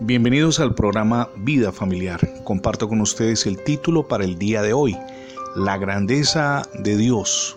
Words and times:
Bienvenidos 0.00 0.60
al 0.60 0.74
programa 0.74 1.28
Vida 1.36 1.70
Familiar. 1.70 2.20
Comparto 2.42 2.88
con 2.88 3.00
ustedes 3.00 3.46
el 3.46 3.62
título 3.62 4.08
para 4.08 4.24
el 4.24 4.38
día 4.38 4.60
de 4.60 4.72
hoy, 4.72 4.96
La 5.54 5.78
grandeza 5.78 6.62
de 6.74 6.96
Dios. 6.96 7.56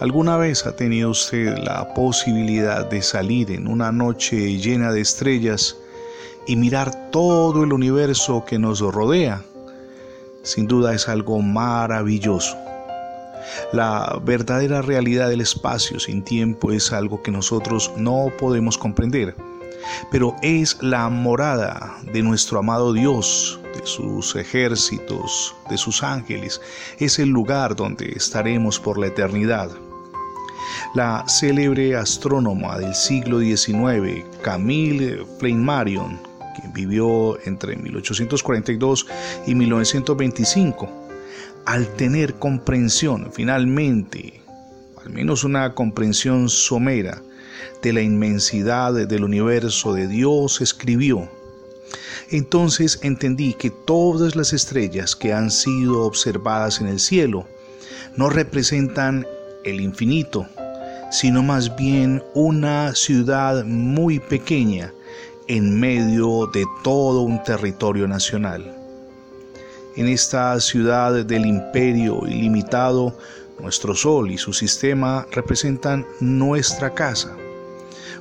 ¿Alguna 0.00 0.36
vez 0.36 0.66
ha 0.66 0.76
tenido 0.76 1.10
usted 1.10 1.58
la 1.58 1.92
posibilidad 1.94 2.88
de 2.88 3.02
salir 3.02 3.50
en 3.50 3.66
una 3.66 3.92
noche 3.92 4.58
llena 4.58 4.92
de 4.92 5.00
estrellas 5.00 5.76
y 6.46 6.56
mirar 6.56 7.10
todo 7.10 7.64
el 7.64 7.72
universo 7.72 8.44
que 8.44 8.58
nos 8.58 8.80
rodea? 8.80 9.42
Sin 10.42 10.68
duda 10.68 10.94
es 10.94 11.08
algo 11.08 11.42
maravilloso. 11.42 12.56
La 13.72 14.20
verdadera 14.22 14.80
realidad 14.80 15.28
del 15.28 15.40
espacio 15.40 15.98
sin 15.98 16.22
tiempo 16.22 16.72
es 16.72 16.92
algo 16.92 17.22
que 17.22 17.30
nosotros 17.30 17.90
no 17.96 18.28
podemos 18.38 18.78
comprender 18.78 19.34
pero 20.10 20.36
es 20.42 20.76
la 20.80 21.08
morada 21.08 21.98
de 22.12 22.22
nuestro 22.22 22.58
amado 22.58 22.92
Dios, 22.92 23.60
de 23.74 23.86
sus 23.86 24.36
ejércitos, 24.36 25.54
de 25.68 25.78
sus 25.78 26.02
ángeles. 26.02 26.60
Es 26.98 27.18
el 27.18 27.28
lugar 27.28 27.76
donde 27.76 28.12
estaremos 28.16 28.78
por 28.78 28.98
la 28.98 29.06
eternidad. 29.06 29.70
La 30.94 31.24
célebre 31.28 31.96
astrónoma 31.96 32.78
del 32.78 32.94
siglo 32.94 33.40
XIX, 33.40 34.24
Camille 34.42 35.24
Flammarion, 35.38 36.20
quien 36.56 36.72
vivió 36.72 37.38
entre 37.46 37.76
1842 37.76 39.06
y 39.46 39.54
1925, 39.54 40.88
al 41.66 41.86
tener 41.94 42.34
comprensión 42.34 43.30
finalmente, 43.32 44.42
al 45.04 45.10
menos 45.10 45.44
una 45.44 45.74
comprensión 45.74 46.48
somera, 46.48 47.22
de 47.82 47.92
la 47.92 48.02
inmensidad 48.02 48.92
del 48.94 49.24
universo 49.24 49.94
de 49.94 50.06
Dios 50.06 50.60
escribió. 50.60 51.28
Entonces 52.30 53.00
entendí 53.02 53.54
que 53.54 53.70
todas 53.70 54.36
las 54.36 54.52
estrellas 54.52 55.16
que 55.16 55.32
han 55.32 55.50
sido 55.50 56.04
observadas 56.04 56.80
en 56.80 56.86
el 56.86 57.00
cielo 57.00 57.46
no 58.16 58.30
representan 58.30 59.26
el 59.64 59.80
infinito, 59.80 60.46
sino 61.10 61.42
más 61.42 61.74
bien 61.76 62.22
una 62.34 62.94
ciudad 62.94 63.64
muy 63.64 64.20
pequeña 64.20 64.92
en 65.48 65.78
medio 65.78 66.46
de 66.46 66.64
todo 66.84 67.22
un 67.22 67.42
territorio 67.42 68.06
nacional. 68.06 68.76
En 69.96 70.06
esta 70.06 70.58
ciudad 70.60 71.24
del 71.24 71.46
imperio 71.46 72.24
ilimitado, 72.28 73.18
nuestro 73.60 73.94
Sol 73.94 74.30
y 74.30 74.38
su 74.38 74.52
sistema 74.52 75.26
representan 75.32 76.06
nuestra 76.20 76.94
casa 76.94 77.36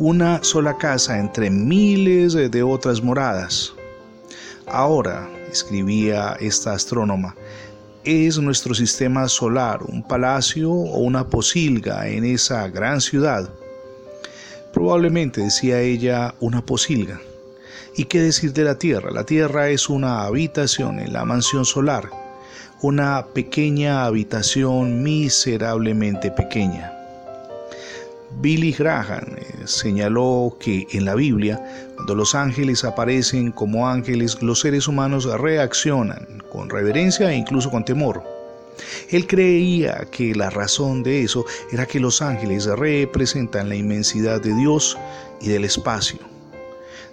una 0.00 0.42
sola 0.42 0.78
casa 0.78 1.18
entre 1.18 1.50
miles 1.50 2.32
de 2.32 2.62
otras 2.62 3.02
moradas. 3.02 3.74
Ahora, 4.66 5.28
escribía 5.52 6.38
esta 6.40 6.72
astrónoma, 6.72 7.36
es 8.02 8.38
nuestro 8.38 8.74
sistema 8.74 9.28
solar 9.28 9.82
un 9.82 10.02
palacio 10.02 10.72
o 10.72 11.00
una 11.00 11.28
posilga 11.28 12.08
en 12.08 12.24
esa 12.24 12.66
gran 12.68 13.02
ciudad. 13.02 13.50
Probablemente, 14.72 15.42
decía 15.42 15.82
ella, 15.82 16.34
una 16.40 16.64
posilga. 16.64 17.20
¿Y 17.94 18.06
qué 18.06 18.22
decir 18.22 18.54
de 18.54 18.64
la 18.64 18.78
Tierra? 18.78 19.10
La 19.10 19.24
Tierra 19.24 19.68
es 19.68 19.90
una 19.90 20.22
habitación 20.22 20.98
en 20.98 21.12
la 21.12 21.26
mansión 21.26 21.66
solar, 21.66 22.08
una 22.80 23.26
pequeña 23.34 24.06
habitación 24.06 25.02
miserablemente 25.02 26.30
pequeña. 26.30 26.99
Billy 28.38 28.72
Graham 28.72 29.36
eh, 29.36 29.66
señaló 29.66 30.56
que 30.60 30.86
en 30.92 31.04
la 31.04 31.14
Biblia, 31.14 31.62
cuando 31.94 32.14
los 32.14 32.34
ángeles 32.34 32.84
aparecen 32.84 33.50
como 33.50 33.88
ángeles, 33.88 34.40
los 34.40 34.60
seres 34.60 34.86
humanos 34.88 35.24
reaccionan 35.24 36.42
con 36.50 36.70
reverencia 36.70 37.30
e 37.30 37.36
incluso 37.36 37.70
con 37.70 37.84
temor. 37.84 38.22
Él 39.10 39.26
creía 39.26 40.06
que 40.10 40.34
la 40.34 40.48
razón 40.48 41.02
de 41.02 41.22
eso 41.22 41.44
era 41.70 41.86
que 41.86 42.00
los 42.00 42.22
ángeles 42.22 42.66
representan 42.66 43.68
la 43.68 43.76
inmensidad 43.76 44.40
de 44.40 44.54
Dios 44.54 44.96
y 45.40 45.48
del 45.48 45.64
espacio. 45.64 46.18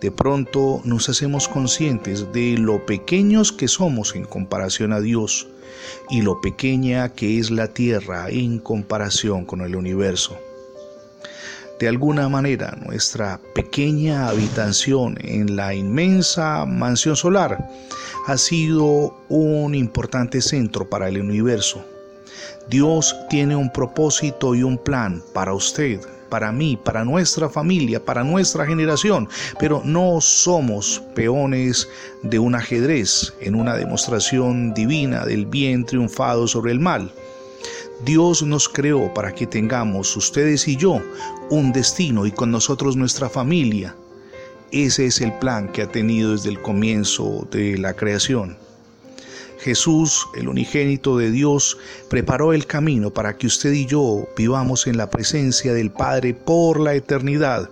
De 0.00 0.10
pronto 0.10 0.80
nos 0.84 1.08
hacemos 1.08 1.46
conscientes 1.46 2.32
de 2.32 2.56
lo 2.58 2.84
pequeños 2.84 3.52
que 3.52 3.68
somos 3.68 4.16
en 4.16 4.24
comparación 4.24 4.92
a 4.92 5.00
Dios 5.00 5.46
y 6.10 6.22
lo 6.22 6.40
pequeña 6.40 7.10
que 7.10 7.38
es 7.38 7.52
la 7.52 7.68
tierra 7.68 8.28
en 8.28 8.58
comparación 8.58 9.44
con 9.44 9.60
el 9.60 9.76
universo. 9.76 10.36
De 11.82 11.88
alguna 11.88 12.28
manera, 12.28 12.78
nuestra 12.86 13.40
pequeña 13.56 14.28
habitación 14.28 15.18
en 15.20 15.56
la 15.56 15.74
inmensa 15.74 16.64
mansión 16.64 17.16
solar 17.16 17.68
ha 18.28 18.38
sido 18.38 19.16
un 19.28 19.74
importante 19.74 20.40
centro 20.42 20.88
para 20.88 21.08
el 21.08 21.20
universo. 21.20 21.84
Dios 22.68 23.16
tiene 23.28 23.56
un 23.56 23.68
propósito 23.72 24.54
y 24.54 24.62
un 24.62 24.78
plan 24.78 25.24
para 25.34 25.54
usted, 25.54 26.00
para 26.30 26.52
mí, 26.52 26.78
para 26.80 27.04
nuestra 27.04 27.48
familia, 27.50 28.04
para 28.04 28.22
nuestra 28.22 28.64
generación, 28.64 29.28
pero 29.58 29.82
no 29.84 30.20
somos 30.20 31.02
peones 31.16 31.88
de 32.22 32.38
un 32.38 32.54
ajedrez 32.54 33.34
en 33.40 33.56
una 33.56 33.74
demostración 33.74 34.72
divina 34.72 35.24
del 35.24 35.46
bien 35.46 35.84
triunfado 35.84 36.46
sobre 36.46 36.70
el 36.70 36.78
mal. 36.78 37.10
Dios 38.04 38.42
nos 38.42 38.68
creó 38.68 39.14
para 39.14 39.32
que 39.32 39.46
tengamos, 39.46 40.16
ustedes 40.16 40.66
y 40.66 40.76
yo, 40.76 41.00
un 41.50 41.72
destino 41.72 42.26
y 42.26 42.32
con 42.32 42.50
nosotros 42.50 42.96
nuestra 42.96 43.28
familia. 43.28 43.94
Ese 44.72 45.06
es 45.06 45.20
el 45.20 45.32
plan 45.34 45.68
que 45.70 45.82
ha 45.82 45.86
tenido 45.86 46.32
desde 46.32 46.48
el 46.48 46.60
comienzo 46.60 47.46
de 47.52 47.78
la 47.78 47.94
creación. 47.94 48.56
Jesús, 49.60 50.26
el 50.34 50.48
unigénito 50.48 51.16
de 51.16 51.30
Dios, 51.30 51.78
preparó 52.08 52.52
el 52.52 52.66
camino 52.66 53.12
para 53.12 53.36
que 53.36 53.46
usted 53.46 53.72
y 53.72 53.86
yo 53.86 54.26
vivamos 54.36 54.88
en 54.88 54.96
la 54.96 55.08
presencia 55.08 55.72
del 55.72 55.92
Padre 55.92 56.34
por 56.34 56.80
la 56.80 56.94
eternidad, 56.94 57.70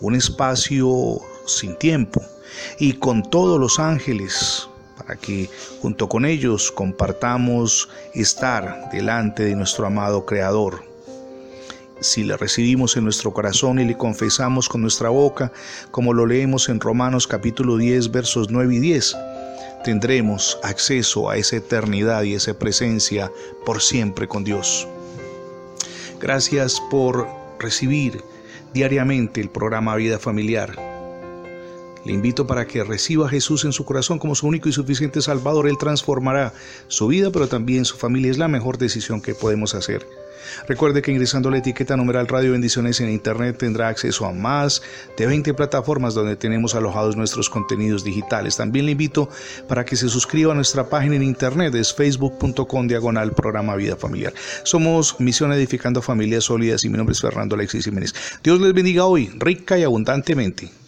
un 0.00 0.16
espacio 0.16 1.20
sin 1.46 1.76
tiempo 1.76 2.20
y 2.80 2.94
con 2.94 3.22
todos 3.22 3.60
los 3.60 3.78
ángeles, 3.78 4.68
para 5.00 5.16
que 5.16 5.48
junto 5.80 6.08
con 6.08 6.26
ellos 6.26 6.70
compartamos 6.70 7.88
estar 8.14 8.90
delante 8.92 9.44
de 9.44 9.56
nuestro 9.56 9.86
amado 9.86 10.26
Creador. 10.26 10.84
Si 12.00 12.22
le 12.22 12.36
recibimos 12.36 12.96
en 12.96 13.04
nuestro 13.04 13.32
corazón 13.32 13.78
y 13.78 13.86
le 13.86 13.96
confesamos 13.96 14.68
con 14.68 14.82
nuestra 14.82 15.08
boca, 15.08 15.52
como 15.90 16.12
lo 16.12 16.26
leemos 16.26 16.68
en 16.68 16.80
Romanos 16.80 17.26
capítulo 17.26 17.78
10 17.78 18.10
versos 18.10 18.50
9 18.50 18.74
y 18.74 18.78
10, 18.78 19.16
tendremos 19.84 20.58
acceso 20.62 21.30
a 21.30 21.38
esa 21.38 21.56
eternidad 21.56 22.22
y 22.24 22.34
esa 22.34 22.58
presencia 22.58 23.32
por 23.64 23.80
siempre 23.80 24.28
con 24.28 24.44
Dios. 24.44 24.86
Gracias 26.20 26.80
por 26.90 27.26
recibir 27.58 28.22
diariamente 28.74 29.40
el 29.40 29.48
programa 29.48 29.96
Vida 29.96 30.18
Familiar 30.18 30.89
le 32.04 32.12
invito 32.12 32.46
para 32.46 32.66
que 32.66 32.84
reciba 32.84 33.26
a 33.26 33.30
Jesús 33.30 33.64
en 33.64 33.72
su 33.72 33.84
corazón 33.84 34.18
como 34.18 34.34
su 34.34 34.46
único 34.46 34.68
y 34.68 34.72
suficiente 34.72 35.20
Salvador. 35.20 35.68
Él 35.68 35.78
transformará 35.78 36.52
su 36.88 37.08
vida, 37.08 37.30
pero 37.30 37.48
también 37.48 37.84
su 37.84 37.96
familia. 37.96 38.30
Es 38.30 38.38
la 38.38 38.48
mejor 38.48 38.78
decisión 38.78 39.20
que 39.20 39.34
podemos 39.34 39.74
hacer. 39.74 40.06
Recuerde 40.66 41.02
que 41.02 41.10
ingresando 41.10 41.50
la 41.50 41.58
etiqueta 41.58 41.96
numeral 41.96 42.26
Radio 42.26 42.52
Bendiciones 42.52 43.00
en 43.00 43.10
Internet 43.10 43.58
tendrá 43.58 43.88
acceso 43.88 44.26
a 44.26 44.32
más 44.32 44.82
de 45.16 45.26
20 45.26 45.54
plataformas 45.54 46.14
donde 46.14 46.36
tenemos 46.36 46.74
alojados 46.74 47.16
nuestros 47.16 47.50
contenidos 47.50 48.04
digitales. 48.04 48.56
También 48.56 48.86
le 48.86 48.92
invito 48.92 49.28
para 49.68 49.84
que 49.84 49.96
se 49.96 50.08
suscriba 50.08 50.52
a 50.52 50.56
nuestra 50.56 50.88
página 50.88 51.16
en 51.16 51.22
Internet, 51.22 51.74
es 51.74 51.92
facebook.com 51.94 52.86
diagonal 52.86 53.32
programa 53.32 53.76
Vida 53.76 53.96
Familiar. 53.96 54.32
Somos 54.64 55.20
Misión 55.20 55.52
Edificando 55.52 56.02
Familias 56.02 56.44
Sólidas 56.44 56.84
y 56.84 56.88
mi 56.88 56.96
nombre 56.96 57.12
es 57.12 57.20
Fernando 57.20 57.54
Alexis 57.54 57.84
Jiménez. 57.84 58.14
Dios 58.42 58.60
les 58.60 58.72
bendiga 58.72 59.04
hoy, 59.04 59.30
rica 59.38 59.78
y 59.78 59.84
abundantemente. 59.84 60.79